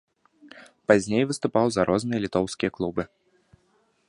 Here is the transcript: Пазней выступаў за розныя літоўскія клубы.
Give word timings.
Пазней 0.91 1.23
выступаў 1.31 1.65
за 1.75 1.81
розныя 1.93 2.19
літоўскія 2.27 2.69
клубы. 2.79 3.03